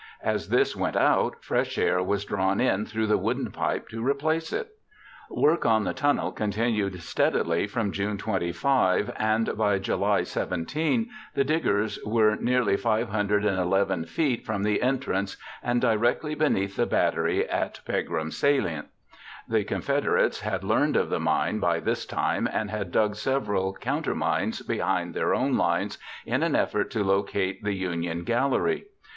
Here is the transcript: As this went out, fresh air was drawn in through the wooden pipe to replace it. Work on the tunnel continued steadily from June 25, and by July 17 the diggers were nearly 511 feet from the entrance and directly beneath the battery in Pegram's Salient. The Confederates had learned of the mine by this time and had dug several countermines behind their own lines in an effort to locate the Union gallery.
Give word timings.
As 0.23 0.49
this 0.49 0.75
went 0.75 0.95
out, 0.95 1.43
fresh 1.43 1.77
air 1.77 2.01
was 2.01 2.25
drawn 2.25 2.59
in 2.59 2.87
through 2.87 3.05
the 3.05 3.19
wooden 3.19 3.51
pipe 3.51 3.87
to 3.89 4.03
replace 4.03 4.51
it. 4.51 4.69
Work 5.29 5.63
on 5.63 5.83
the 5.83 5.93
tunnel 5.93 6.31
continued 6.31 7.03
steadily 7.03 7.67
from 7.67 7.91
June 7.91 8.17
25, 8.17 9.11
and 9.17 9.55
by 9.55 9.77
July 9.77 10.23
17 10.23 11.07
the 11.35 11.43
diggers 11.43 11.99
were 12.03 12.35
nearly 12.35 12.77
511 12.77 14.05
feet 14.05 14.43
from 14.43 14.63
the 14.63 14.81
entrance 14.81 15.37
and 15.61 15.79
directly 15.79 16.33
beneath 16.33 16.77
the 16.77 16.87
battery 16.87 17.47
in 17.47 17.69
Pegram's 17.85 18.35
Salient. 18.37 18.87
The 19.47 19.63
Confederates 19.63 20.39
had 20.41 20.63
learned 20.63 20.95
of 20.95 21.11
the 21.11 21.19
mine 21.19 21.59
by 21.59 21.79
this 21.79 22.07
time 22.07 22.49
and 22.51 22.71
had 22.71 22.91
dug 22.91 23.13
several 23.15 23.75
countermines 23.75 24.63
behind 24.63 25.13
their 25.13 25.35
own 25.35 25.55
lines 25.57 25.99
in 26.25 26.41
an 26.41 26.55
effort 26.55 26.89
to 26.89 27.03
locate 27.03 27.61
the 27.63 27.73
Union 27.73 28.23
gallery. 28.23 28.85